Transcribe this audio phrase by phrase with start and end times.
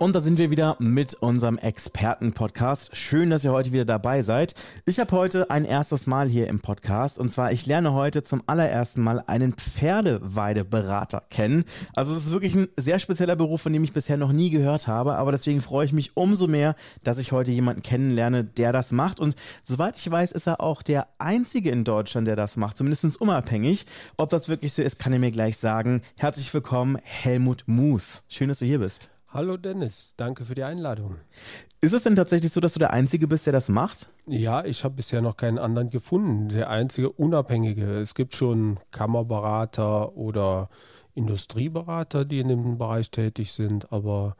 [0.00, 2.96] Und da sind wir wieder mit unserem Experten-Podcast.
[2.96, 4.54] Schön, dass ihr heute wieder dabei seid.
[4.86, 8.42] Ich habe heute ein erstes Mal hier im Podcast und zwar, ich lerne heute zum
[8.46, 11.64] allerersten Mal einen Pferdeweideberater kennen.
[11.94, 14.88] Also es ist wirklich ein sehr spezieller Beruf, von dem ich bisher noch nie gehört
[14.88, 18.90] habe, aber deswegen freue ich mich umso mehr, dass ich heute jemanden kennenlerne, der das
[18.90, 19.20] macht.
[19.20, 23.20] Und soweit ich weiß, ist er auch der einzige in Deutschland, der das macht, zumindest
[23.20, 23.86] unabhängig.
[24.16, 26.02] Ob das wirklich so ist, kann er mir gleich sagen.
[26.18, 28.22] Herzlich willkommen, Helmut Moos.
[28.28, 29.13] Schön, dass du hier bist.
[29.34, 31.16] Hallo Dennis, danke für die Einladung.
[31.80, 34.08] Ist es denn tatsächlich so, dass du der Einzige bist, der das macht?
[34.28, 36.50] Ja, ich habe bisher noch keinen anderen gefunden.
[36.50, 37.98] Der einzige Unabhängige.
[37.98, 40.68] Es gibt schon Kammerberater oder
[41.14, 44.36] Industrieberater, die in dem Bereich tätig sind, aber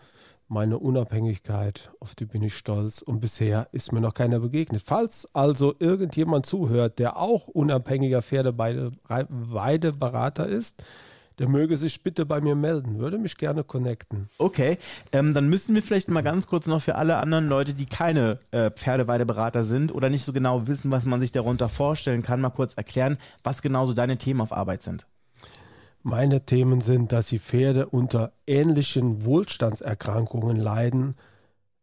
[0.46, 4.84] meine Unabhängigkeit, auf die bin ich stolz und bisher ist mir noch keiner begegnet.
[4.86, 10.84] Falls also irgendjemand zuhört, der auch unabhängiger Pferdeweideberater ist,
[11.38, 12.98] der möge sich bitte bei mir melden.
[12.98, 14.28] Würde mich gerne connecten.
[14.38, 14.78] Okay,
[15.12, 18.38] ähm, dann müssen wir vielleicht mal ganz kurz noch für alle anderen Leute, die keine
[18.50, 22.50] äh, Pferdeweideberater sind oder nicht so genau wissen, was man sich darunter vorstellen kann, mal
[22.50, 25.06] kurz erklären, was genau so deine Themen auf Arbeit sind.
[26.02, 31.14] Meine Themen sind, dass die Pferde unter ähnlichen Wohlstandserkrankungen leiden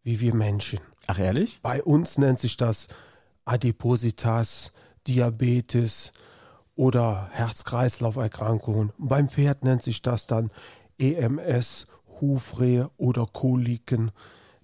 [0.03, 0.79] wie wir Menschen.
[1.07, 1.59] Ach ehrlich?
[1.61, 2.87] Bei uns nennt sich das
[3.45, 4.71] Adipositas,
[5.07, 6.13] Diabetes,
[6.75, 8.91] oder Herz-Kreislauf-Erkrankungen.
[8.97, 10.51] Beim Pferd nennt sich das dann
[10.97, 11.87] EMS,
[12.19, 14.11] Hufrehe oder Koliken.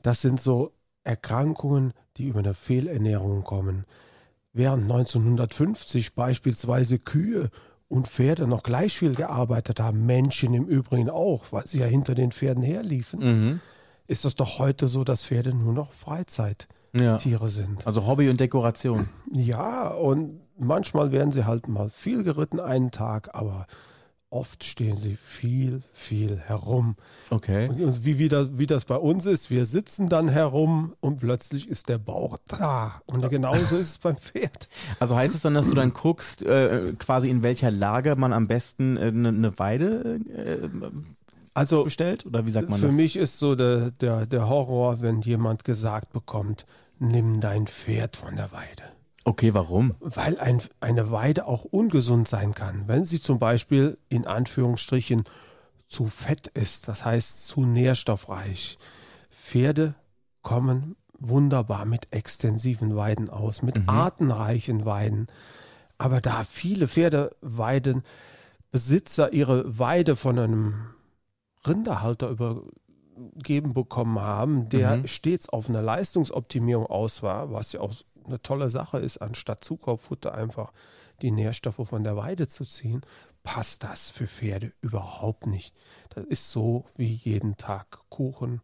[0.02, 3.86] Das sind so Erkrankungen, die über eine Fehlernährung kommen.
[4.54, 7.50] Während 1950 beispielsweise Kühe
[7.88, 12.16] und Pferde noch gleich viel gearbeitet haben, Menschen im Übrigen auch, weil sie ja hinter
[12.16, 13.62] den Pferden herliefen, mhm.
[14.08, 17.18] ist das doch heute so, dass Pferde nur noch Freizeit ja.
[17.18, 17.86] Tiere sind.
[17.86, 19.10] Also Hobby und Dekoration.
[19.32, 23.68] Ja, und manchmal werden sie halt mal viel geritten einen Tag, aber
[24.30, 26.96] oft stehen sie viel, viel herum.
[27.30, 27.70] Okay.
[27.70, 31.70] Und wie, wie, das, wie das bei uns ist, wir sitzen dann herum und plötzlich
[31.70, 33.02] ist der Bauch da.
[33.06, 34.68] Und genauso ist es beim Pferd.
[35.00, 38.48] Also heißt es dann, dass du dann guckst, äh, quasi in welcher Lage man am
[38.48, 40.68] besten eine äh, ne Weide äh,
[41.58, 42.26] also bestellt?
[42.26, 42.96] Oder wie sagt man für das?
[42.96, 46.66] Für mich ist so der, der, der Horror, wenn jemand gesagt bekommt,
[47.00, 48.84] nimm dein Pferd von der Weide.
[49.24, 49.96] Okay, warum?
[50.00, 52.84] Weil ein, eine Weide auch ungesund sein kann.
[52.88, 55.24] Wenn sie zum Beispiel in Anführungsstrichen
[55.88, 58.78] zu fett ist, das heißt zu nährstoffreich.
[59.32, 59.96] Pferde
[60.44, 63.90] kommen wunderbar mit extensiven Weiden aus, mit mhm.
[63.90, 65.28] artenreichen Weiden.
[65.98, 68.04] Aber da viele Pferdeweiden
[68.72, 70.74] Besitzer ihre Weide von einem
[71.68, 72.64] Rinderhalter über,
[73.36, 75.08] geben bekommen haben, der mhm.
[75.08, 77.94] stets auf eine Leistungsoptimierung aus war, was ja auch
[78.26, 80.72] eine tolle Sache ist, anstatt Zukauffutter einfach
[81.22, 83.02] die Nährstoffe von der Weide zu ziehen,
[83.44, 85.76] passt das für Pferde überhaupt nicht.
[86.10, 88.62] Das ist so wie jeden Tag Kuchen,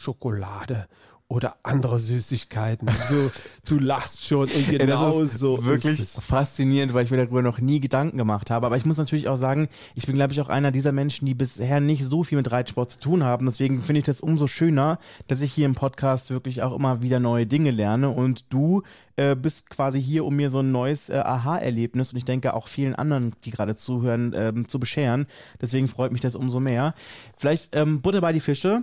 [0.00, 0.88] Schokolade
[1.28, 2.88] oder andere Süßigkeiten.
[3.08, 3.30] Du,
[3.68, 5.64] du lachst schon und genau so.
[5.64, 8.66] Wirklich faszinierend, weil ich mir darüber noch nie Gedanken gemacht habe.
[8.66, 11.34] Aber ich muss natürlich auch sagen, ich bin, glaube ich, auch einer dieser Menschen, die
[11.34, 13.46] bisher nicht so viel mit Reitsport zu tun haben.
[13.46, 17.20] Deswegen finde ich das umso schöner, dass ich hier im Podcast wirklich auch immer wieder
[17.20, 18.10] neue Dinge lerne.
[18.10, 18.82] Und du
[19.16, 22.66] äh, bist quasi hier, um mir so ein neues äh, Aha-Erlebnis und ich denke auch
[22.66, 25.26] vielen anderen, die gerade zuhören, ähm, zu bescheren.
[25.60, 26.94] Deswegen freut mich das umso mehr.
[27.36, 28.82] Vielleicht ähm, Butter bei die Fische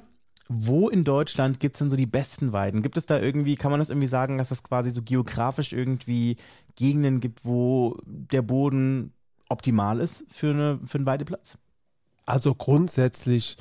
[0.49, 2.81] wo in Deutschland gibt es denn so die besten Weiden?
[2.81, 6.37] Gibt es da irgendwie, kann man das irgendwie sagen, dass es quasi so geografisch irgendwie
[6.75, 9.13] Gegenden gibt, wo der Boden
[9.49, 11.57] optimal ist für, eine, für einen Weideplatz?
[12.25, 13.57] Also grundsätzlich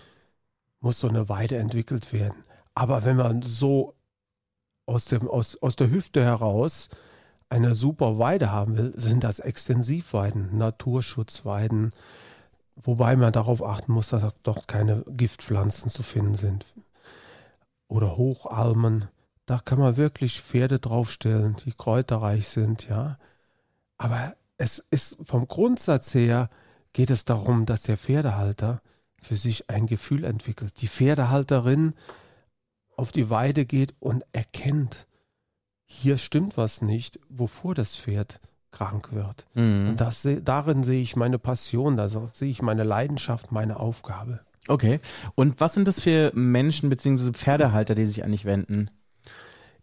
[0.80, 2.44] muss so eine Weide entwickelt werden.
[2.74, 3.94] Aber wenn man so
[4.86, 6.88] aus, dem, aus, aus der Hüfte heraus
[7.48, 11.92] eine super Weide haben will, sind das Extensivweiden, Naturschutzweiden,
[12.76, 16.66] Wobei man darauf achten muss, dass dort keine Giftpflanzen zu finden sind.
[17.88, 19.06] Oder Hochalmen.
[19.46, 23.18] Da kann man wirklich Pferde draufstellen, die kräuterreich sind, ja.
[23.96, 26.48] Aber es ist vom Grundsatz her
[26.92, 28.80] geht es darum, dass der Pferdehalter
[29.22, 30.80] für sich ein Gefühl entwickelt.
[30.80, 31.94] Die Pferdehalterin
[32.96, 35.06] auf die Weide geht und erkennt,
[35.84, 38.40] hier stimmt was nicht, wovor das Pferd
[38.70, 39.46] krank wird.
[39.54, 39.90] Mhm.
[39.90, 44.40] Und das, darin sehe ich meine Passion, da sehe ich meine Leidenschaft, meine Aufgabe.
[44.68, 45.00] Okay.
[45.34, 47.32] Und was sind das für Menschen bzw.
[47.32, 48.90] Pferdehalter, die sich an dich wenden?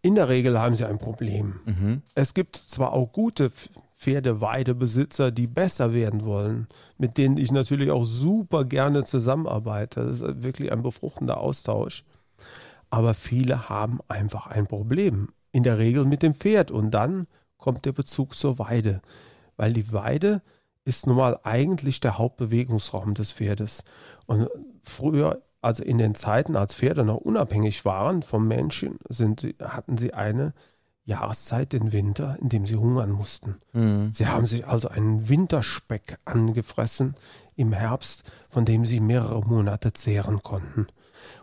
[0.01, 1.62] In der Regel haben sie ein Problem.
[1.65, 2.01] Mhm.
[2.13, 3.51] Es gibt zwar auch gute
[3.95, 10.03] Pferdeweidebesitzer, die besser werden wollen, mit denen ich natürlich auch super gerne zusammenarbeite.
[10.03, 12.03] Das ist wirklich ein befruchtender Austausch.
[12.89, 15.29] Aber viele haben einfach ein Problem.
[15.53, 16.69] In der Regel mit dem Pferd.
[16.69, 17.27] Und dann
[17.57, 19.01] kommt der Bezug zur Weide.
[19.56, 20.41] Weil die Weide
[20.83, 23.86] ist nun mal eigentlich der Hauptbewegungsraum des Pferdes.
[24.25, 24.50] Und
[24.83, 30.13] früher, also in den Zeiten, als Pferde noch unabhängig waren vom Menschen, sind, hatten sie
[30.13, 30.53] eine
[31.06, 33.57] Jahreszeit, den Winter, in dem sie hungern mussten.
[33.74, 34.12] Mhm.
[34.13, 37.15] Sie haben sich also einen Winterspeck angefressen
[37.56, 40.88] im Herbst, von dem sie mehrere Monate zehren konnten.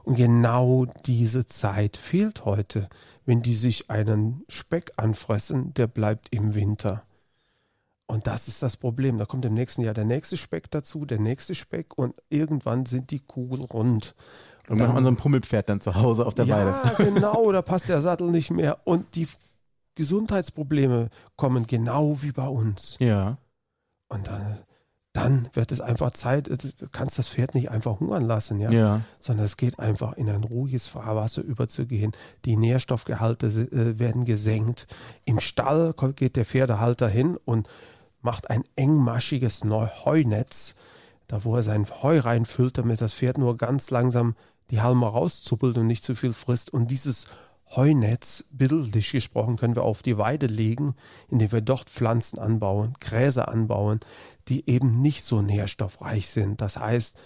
[0.03, 2.89] Und genau diese Zeit fehlt heute.
[3.27, 7.05] Wenn die sich einen Speck anfressen, der bleibt im Winter.
[8.11, 9.19] Und das ist das Problem.
[9.19, 13.13] Da kommt im nächsten Jahr der nächste Speck dazu, der nächste Speck und irgendwann sind
[13.13, 14.17] die Kugeln rund.
[14.69, 16.71] Und, dann hat man so ein Pummelpferd dann zu Hause auf der ja, Weide.
[16.71, 18.79] Ja, genau, da passt der Sattel nicht mehr.
[18.83, 19.29] Und die
[19.95, 22.97] Gesundheitsprobleme kommen genau wie bei uns.
[22.99, 23.39] Ja.
[24.09, 24.59] Und dann,
[25.13, 28.73] dann wird es einfach Zeit, du kannst das Pferd nicht einfach hungern lassen, ja?
[28.73, 29.01] ja.
[29.21, 32.11] Sondern es geht einfach in ein ruhiges Fahrwasser überzugehen.
[32.45, 34.89] Die Nährstoffgehalte äh, werden gesenkt.
[35.25, 37.69] Im Stall geht der Pferdehalter hin und
[38.23, 40.75] macht ein engmaschiges Heunetz,
[41.27, 44.35] da wo er sein Heu reinfüllt, damit das Pferd nur ganz langsam
[44.71, 46.73] die Halme rauszuppelt und nicht zu viel frisst.
[46.73, 47.27] Und dieses
[47.75, 50.95] Heunetz, bildlich gesprochen, können wir auf die Weide legen,
[51.29, 54.01] indem wir dort Pflanzen anbauen, Gräser anbauen,
[54.49, 56.61] die eben nicht so nährstoffreich sind.
[56.61, 57.17] Das heißt,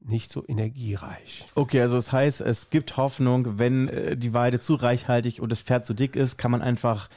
[0.00, 1.46] nicht so energiereich.
[1.54, 5.60] Okay, also das heißt, es gibt Hoffnung, wenn äh, die Weide zu reichhaltig und das
[5.60, 7.08] Pferd zu dick ist, kann man einfach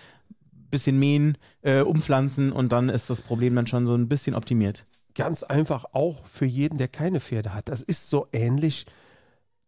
[0.73, 4.85] bisschen mähen, äh, umpflanzen und dann ist das Problem dann schon so ein bisschen optimiert.
[5.15, 7.69] Ganz einfach auch für jeden, der keine Pferde hat.
[7.69, 8.85] Das ist so ähnlich.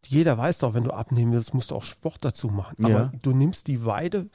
[0.08, 2.84] Jeder weiß doch, wenn du abnehmen willst, musst du auch Sport dazu machen.
[2.84, 3.12] Aber Ja.
[3.22, 4.28] du nimmst die Weide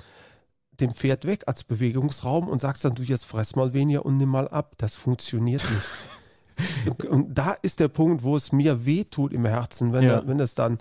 [0.81, 4.31] dem Pferd weg als Bewegungsraum und sagst dann, du jetzt fress mal weniger und nimm
[4.31, 4.75] mal ab.
[4.79, 5.89] Das funktioniert nicht.
[7.11, 10.27] und da ist der Punkt, wo es mir weh tut im Herzen, wenn, Ja.
[10.27, 10.79] wenn es dann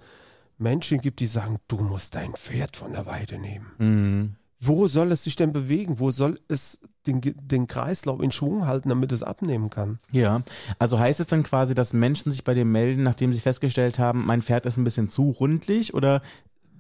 [0.58, 3.66] Menschen gibt, die sagen, du musst dein Pferd von der Weide nehmen.
[3.78, 4.36] Mhm.
[4.62, 6.00] Wo soll es sich denn bewegen?
[6.00, 10.00] Wo soll es den, den Kreislauf in Schwung halten, damit es abnehmen kann?
[10.12, 10.42] Ja,
[10.80, 14.26] also heißt es dann quasi, dass Menschen sich bei dir melden, nachdem sie festgestellt haben,
[14.26, 16.22] mein Pferd ist ein bisschen zu rundlich oder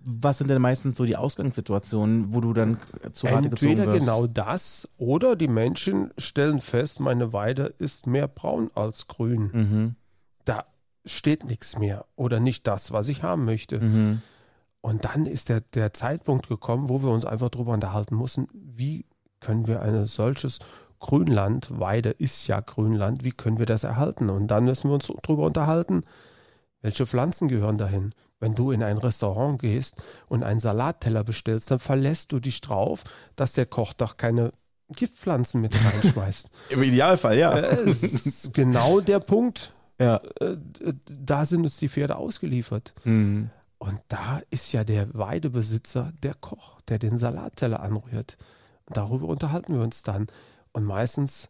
[0.03, 2.79] was sind denn meistens so die Ausgangssituationen, wo du dann
[3.13, 3.99] zu Rate gezogen Entweder wirst?
[3.99, 9.49] genau das oder die Menschen stellen fest, meine Weide ist mehr braun als grün.
[9.53, 9.95] Mhm.
[10.45, 10.65] Da
[11.05, 13.79] steht nichts mehr oder nicht das, was ich haben möchte.
[13.79, 14.21] Mhm.
[14.81, 19.05] Und dann ist der, der Zeitpunkt gekommen, wo wir uns einfach darüber unterhalten müssen, wie
[19.39, 20.59] können wir ein solches
[20.99, 24.29] Grünland, Weide ist ja Grünland, wie können wir das erhalten?
[24.29, 26.03] Und dann müssen wir uns darüber unterhalten,
[26.81, 28.11] welche Pflanzen gehören dahin.
[28.41, 29.97] Wenn du in ein Restaurant gehst
[30.29, 33.03] und einen Salatteller bestellst, dann verlässt du dich drauf,
[33.35, 34.53] dass der Koch doch keine
[34.89, 36.49] Giftpflanzen mit reinschmeißt.
[36.69, 37.53] Im Idealfall, ja.
[37.57, 39.73] Äh, ist genau der Punkt.
[39.99, 40.21] ja.
[40.39, 40.55] Äh,
[41.05, 42.93] Da sind uns die Pferde ausgeliefert.
[43.03, 43.49] Mhm.
[43.79, 48.37] Und da ist ja der Weidebesitzer der Koch, der den Salatteller anrührt.
[48.85, 50.27] Und darüber unterhalten wir uns dann.
[50.73, 51.49] Und meistens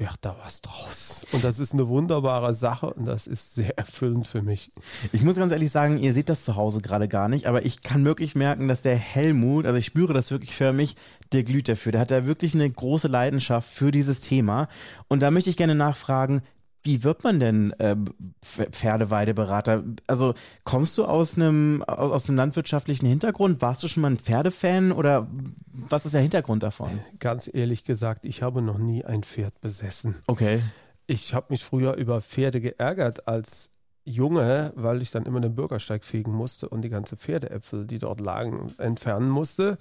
[0.00, 1.26] wird da was draus.
[1.30, 4.72] Und das ist eine wunderbare Sache und das ist sehr erfüllend für mich.
[5.12, 7.82] Ich muss ganz ehrlich sagen, ihr seht das zu Hause gerade gar nicht, aber ich
[7.82, 10.96] kann wirklich merken, dass der Helmut, also ich spüre das wirklich für mich,
[11.32, 11.92] der glüht dafür.
[11.92, 14.68] Der hat da wirklich eine große Leidenschaft für dieses Thema.
[15.08, 16.42] Und da möchte ich gerne nachfragen,
[16.82, 17.96] wie wird man denn äh,
[18.44, 19.84] Pf- Pferdeweideberater?
[20.06, 23.60] Also kommst du aus einem, aus, einem landwirtschaftlichen Hintergrund?
[23.60, 25.28] Warst du schon mal ein Pferdefan oder
[25.72, 27.00] was ist der Hintergrund davon?
[27.18, 30.18] Ganz ehrlich gesagt, ich habe noch nie ein Pferd besessen.
[30.26, 30.60] Okay.
[31.06, 33.72] Ich habe mich früher über Pferde geärgert als
[34.04, 38.20] Junge, weil ich dann immer den Bürgersteig fegen musste und die ganze Pferdeäpfel, die dort
[38.20, 39.76] lagen, entfernen musste.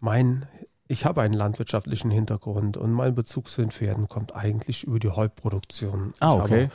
[0.00, 0.46] Mein,
[0.86, 5.10] ich habe einen landwirtschaftlichen Hintergrund und mein Bezug zu den Pferden kommt eigentlich über die
[5.10, 6.12] Heuproduktion.
[6.20, 6.64] Ah, okay.
[6.64, 6.70] Habe,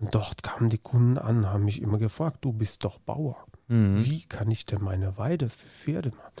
[0.00, 3.36] und dort kamen die Kunden an, haben mich immer gefragt, du bist doch Bauer.
[3.68, 4.04] Mhm.
[4.04, 6.32] Wie kann ich denn meine Weide für Pferde machen?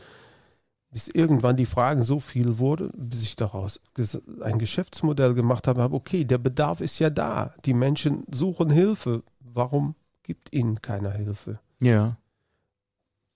[0.90, 3.80] Bis irgendwann die Fragen so viel wurde, bis ich daraus
[4.42, 7.54] ein Geschäftsmodell gemacht habe, habe, okay, der Bedarf ist ja da.
[7.64, 9.22] Die Menschen suchen Hilfe.
[9.40, 11.60] Warum gibt ihnen keiner Hilfe?
[11.80, 12.16] Ja.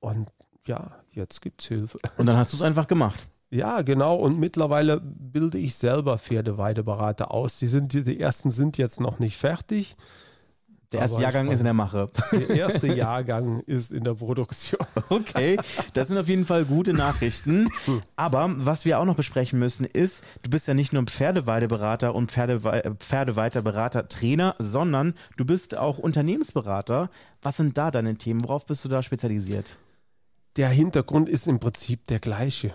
[0.00, 0.28] Und
[0.66, 1.98] ja, jetzt gibt es Hilfe.
[2.18, 3.26] Und dann hast du es einfach gemacht.
[3.50, 4.16] Ja, genau.
[4.16, 7.58] Und mittlerweile bilde ich selber Pferdeweideberater aus.
[7.58, 9.96] Die, sind, die, die ersten sind jetzt noch nicht fertig.
[10.92, 12.10] Der erste Aber Jahrgang ist in der Mache.
[12.32, 14.80] Der erste Jahrgang ist in der Produktion.
[15.08, 15.58] Okay,
[15.94, 17.68] das sind auf jeden Fall gute Nachrichten.
[18.14, 22.30] Aber was wir auch noch besprechen müssen ist, du bist ja nicht nur Pferdeweideberater und
[22.30, 27.10] Pferdewei äh, Pferdeweiterberater, Trainer, sondern du bist auch Unternehmensberater.
[27.42, 28.44] Was sind da deine Themen?
[28.44, 29.78] Worauf bist du da spezialisiert?
[30.56, 32.72] Der Hintergrund ist im Prinzip der gleiche.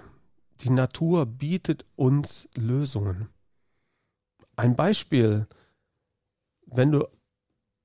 [0.61, 3.29] Die Natur bietet uns Lösungen.
[4.55, 5.47] Ein Beispiel,
[6.65, 7.07] wenn du,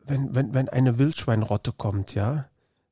[0.00, 2.48] wenn, wenn, wenn eine Wildschweinrotte kommt, ja,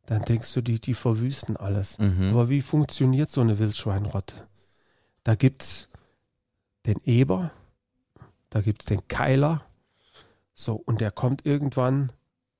[0.06, 1.98] dann denkst du, die, die verwüsten alles.
[1.98, 2.30] Mhm.
[2.30, 4.46] Aber wie funktioniert so eine Wildschweinrotte?
[5.22, 5.90] Da gibt's
[6.86, 7.50] den Eber,
[8.50, 9.64] da gibt's den Keiler,
[10.54, 12.12] so, und der kommt irgendwann,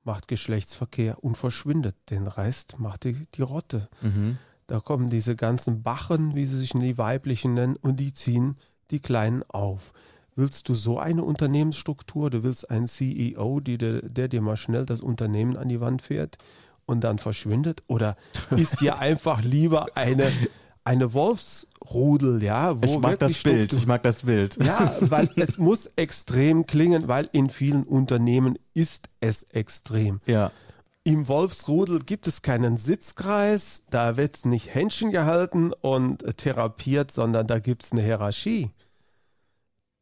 [0.03, 1.97] macht Geschlechtsverkehr und verschwindet.
[2.11, 3.89] Den Rest macht die, die Rotte.
[4.03, 4.39] Mhm.
[4.67, 8.57] Da kommen diese ganzen Bachen, wie sie sich die weiblichen nennen, und die ziehen
[8.91, 9.93] die Kleinen auf.
[10.37, 12.31] Willst du so eine Unternehmensstruktur?
[12.31, 16.39] Du willst einen CEO, die, der, dir mal schnell das Unternehmen an die Wand fährt
[16.87, 17.83] und dann verschwindet?
[17.87, 18.17] Oder
[18.57, 20.33] ist dir einfach lieber eine,
[20.83, 22.83] eine Wolfsrudel, ja?
[22.83, 23.73] Wo Ich mag das Bild.
[23.75, 24.57] Ich mag das Bild.
[24.57, 30.21] ja, weil es muss extrem klingen, weil in vielen Unternehmen ist es extrem.
[30.27, 30.51] Ja.
[31.07, 37.59] Im Wolfsrudel gibt es keinen Sitzkreis, da wird nicht Händchen gehalten und therapiert, sondern da
[37.59, 38.71] gibt es eine Hierarchie.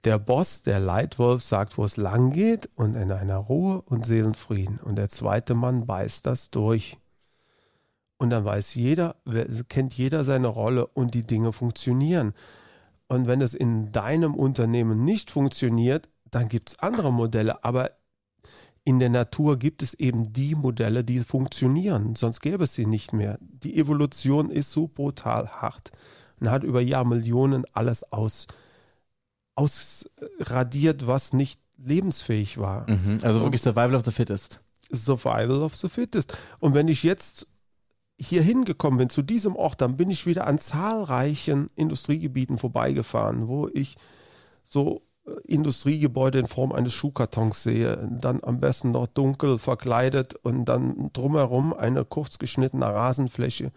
[0.05, 4.79] Der Boss, der Leitwolf, sagt, wo es lang geht und in einer Ruhe und Seelenfrieden.
[4.79, 6.99] Und der zweite Mann beißt das durch.
[8.17, 9.17] Und dann weiß jeder,
[9.69, 12.33] kennt jeder seine Rolle und die Dinge funktionieren.
[13.09, 17.65] Und wenn es in deinem Unternehmen nicht funktioniert, dann gibt es andere Modelle.
[17.65, 17.91] Aber
[18.85, 22.17] in der Natur gibt es eben die Modelle, die funktionieren.
[22.17, 23.39] Sonst gäbe es sie nicht mehr.
[23.41, 25.93] Die Evolution ist so brutal hart
[26.41, 28.49] und hat über Jahrmillionen alles aus,
[29.55, 32.91] ausradiert, was nicht lebensfähig war.
[32.91, 33.21] Mhm.
[33.23, 34.61] Also wirklich Survival of the Fittest.
[34.93, 36.37] Survival of the Fittest.
[36.59, 37.47] Und wenn ich jetzt
[38.19, 43.69] hier hingekommen bin, zu diesem Ort, dann bin ich wieder an zahlreichen Industriegebieten vorbeigefahren, wo
[43.69, 43.97] ich
[44.65, 45.03] so
[45.45, 51.73] Industriegebäude in Form eines Schuhkartons sehe, dann am besten noch dunkel verkleidet und dann drumherum
[51.73, 53.71] eine kurz geschnittene Rasenfläche.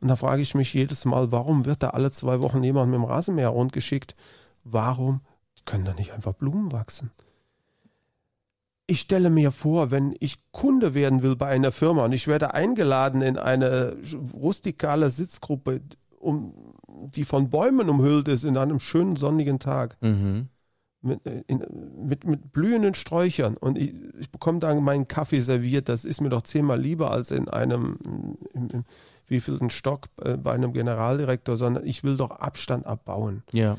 [0.00, 2.98] Und da frage ich mich jedes Mal, warum wird da alle zwei Wochen jemand mit
[2.98, 4.14] dem Rasenmäher rundgeschickt?
[4.62, 5.20] Warum
[5.64, 7.10] können da nicht einfach Blumen wachsen?
[8.86, 12.52] ich stelle mir vor, wenn ich Kunde werden will bei einer Firma und ich werde
[12.54, 13.96] eingeladen in eine
[14.34, 15.80] rustikale Sitzgruppe,
[16.18, 16.52] um,
[16.86, 20.48] die von Bäumen umhüllt ist, in einem schönen sonnigen Tag, Mhm.
[21.04, 21.64] Mit, äh, in,
[22.06, 26.30] mit, mit blühenden Sträuchern und ich, ich bekomme dann meinen Kaffee serviert, das ist mir
[26.30, 27.98] doch zehnmal lieber als in einem,
[28.54, 28.84] im, im
[29.26, 33.42] wievielten Stock äh, bei einem Generaldirektor, sondern ich will doch Abstand abbauen.
[33.52, 33.76] Ja.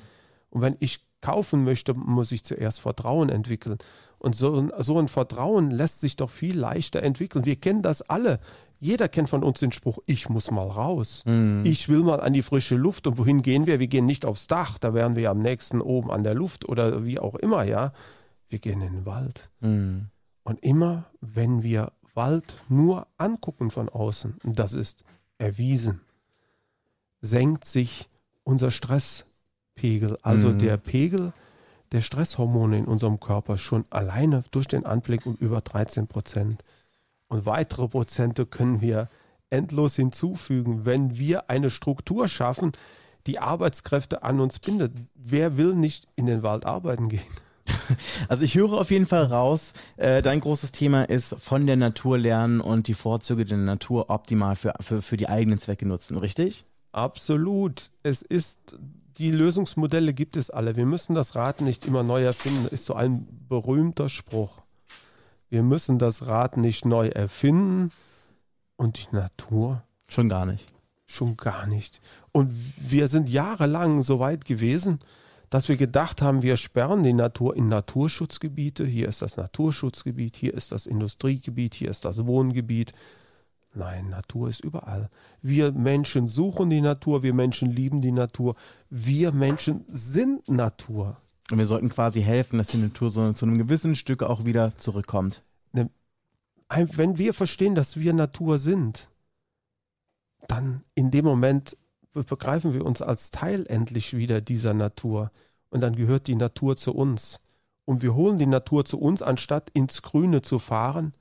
[0.49, 3.77] Und wenn ich kaufen möchte, muss ich zuerst Vertrauen entwickeln.
[4.19, 7.45] Und so, ein- so ein Vertrauen lässt sich doch viel leichter entwickeln.
[7.45, 8.39] Wir kennen das alle.
[8.79, 11.23] Jeder kennt von uns den Spruch, ich muss mal raus.
[11.25, 11.63] Mhm.
[11.65, 13.07] Ich will mal an die frische Luft.
[13.07, 13.79] Und wohin gehen wir?
[13.79, 17.05] Wir gehen nicht aufs Dach, da wären wir am nächsten oben an der Luft oder
[17.05, 17.91] wie auch immer, ja.
[18.49, 19.49] Wir gehen in den Wald.
[19.61, 20.07] Mhm.
[20.43, 25.03] Und immer, wenn wir Wald nur angucken von außen, und das ist
[25.37, 26.01] erwiesen,
[27.21, 28.07] senkt sich
[28.43, 30.59] unser Stresspegel, also Mhm.
[30.59, 31.33] der Pegel
[31.91, 36.63] der Stresshormone in unserem Körper schon alleine durch den Anblick um über 13 Prozent.
[37.35, 39.09] Und weitere Prozente können wir
[39.49, 42.71] endlos hinzufügen, wenn wir eine Struktur schaffen,
[43.27, 44.93] die Arbeitskräfte an uns bindet.
[45.15, 47.21] Wer will nicht in den Wald arbeiten gehen?
[48.29, 52.17] Also ich höre auf jeden Fall raus, äh, dein großes Thema ist von der Natur
[52.17, 56.65] lernen und die Vorzüge der Natur optimal für, für, für die eigenen Zwecke nutzen, richtig?
[56.93, 57.89] Absolut.
[58.01, 58.77] Es ist,
[59.17, 60.75] die Lösungsmodelle gibt es alle.
[60.75, 62.63] Wir müssen das Rad nicht immer neu erfinden.
[62.63, 64.64] Das ist so ein berühmter Spruch.
[65.55, 67.89] Wir müssen das Rad nicht neu erfinden
[68.75, 70.67] und die Natur Schon gar nicht.
[71.05, 72.01] schon gar nicht.
[72.33, 74.99] Und wir sind jahrelang so weit gewesen,
[75.49, 78.85] dass wir gedacht haben, wir sperren die Natur in Naturschutzgebiete.
[78.85, 82.91] Hier ist das Naturschutzgebiet, hier ist das Industriegebiet, hier ist das Wohngebiet.
[83.73, 85.09] Nein, Natur ist überall.
[85.41, 88.55] Wir Menschen suchen die Natur, wir Menschen lieben die Natur.
[88.89, 91.15] Wir Menschen sind Natur.
[91.51, 94.75] Und wir sollten quasi helfen, dass die Natur so zu einem gewissen Stück auch wieder
[94.75, 95.43] zurückkommt.
[96.67, 99.09] Ein- Wenn wir verstehen, dass wir Natur sind,
[100.47, 101.77] dann in dem Moment
[102.13, 105.31] begreifen wir uns als Teil endlich wieder dieser Natur.
[105.69, 107.39] Und dann gehört die Natur zu uns.
[107.83, 111.13] Und wir holen die Natur zu uns, anstatt ins Grüne zu fahren,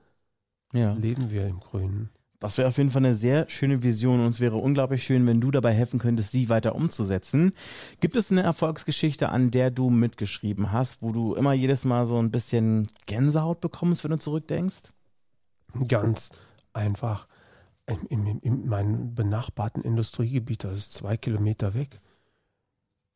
[0.73, 0.95] Ja.
[0.95, 2.09] leben wir im Grünen.
[2.45, 5.41] Das wäre auf jeden Fall eine sehr schöne Vision und es wäre unglaublich schön, wenn
[5.41, 7.55] du dabei helfen könntest, sie weiter umzusetzen.
[8.01, 12.19] Gibt es eine Erfolgsgeschichte, an der du mitgeschrieben hast, wo du immer jedes Mal so
[12.19, 14.93] ein bisschen Gänsehaut bekommst, wenn du zurückdenkst?
[15.89, 16.33] Ganz
[16.75, 17.29] einfach.
[17.87, 22.03] In, in, in meinem benachbarten Industriegebiet, das ist zwei Kilometer weg,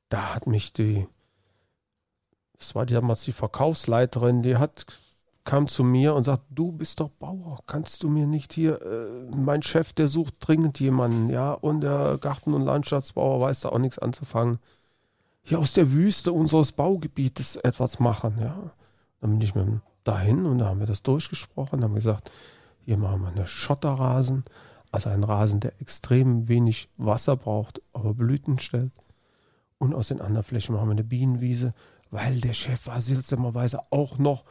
[0.09, 1.07] da hat mich die,
[2.59, 4.87] das war damals die Verkaufsleiterin, die hat
[5.49, 9.35] kam zu mir und sagt, du bist doch Bauer, kannst du mir nicht hier, äh,
[9.35, 13.79] mein Chef, der sucht dringend jemanden, ja, und der Garten- und Landschaftsbauer weiß da auch
[13.79, 14.59] nichts anzufangen.
[15.43, 18.73] Hier aus der Wüste unseres Baugebietes etwas machen, ja.
[19.23, 22.31] Dann bin ich mit ihm dahin und da haben wir das durchgesprochen, haben gesagt,
[22.85, 24.45] hier machen wir einen Schotterrasen,
[24.93, 28.93] also einen Rasen, der extrem wenig Wasser braucht, aber Blüten stellt.
[29.79, 31.73] Und aus den anderen Flächen machen wir eine Bienenwiese,
[32.11, 34.45] weil der Chef war seltsamerweise auch noch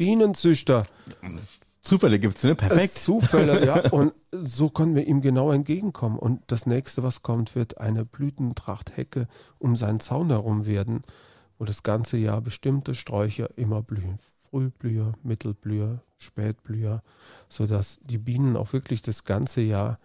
[0.00, 0.86] Bienenzüchter.
[1.82, 2.54] Zufälle gibt's, ne?
[2.54, 2.96] Perfekt.
[2.96, 3.90] Äh, Zufälle, ja.
[3.90, 6.18] Und so können wir ihm genau entgegenkommen.
[6.18, 9.28] Und das nächste, was kommt, wird eine Blütentrachthecke
[9.58, 11.02] um seinen Zaun herum werden,
[11.58, 14.18] wo das ganze Jahr bestimmte Sträucher immer blühen.
[14.48, 17.02] Frühblüher, Mittelblüher, Spätblüher,
[17.50, 19.98] sodass die Bienen auch wirklich das ganze Jahr